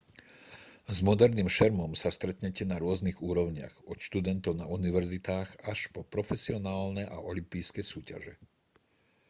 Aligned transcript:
s 0.95 1.05
moderným 1.09 1.45
šermom 1.57 1.91
sa 2.01 2.09
stretnete 2.17 2.63
na 2.71 2.77
rôznych 2.83 3.17
úrovniach 3.29 3.75
od 3.91 3.97
študentov 4.07 4.53
na 4.57 4.65
univerzitách 4.77 5.49
až 5.71 5.79
po 5.93 6.01
profesionálne 6.15 7.03
a 7.05 7.15
olympijské 7.29 7.81
súťaže 7.91 8.33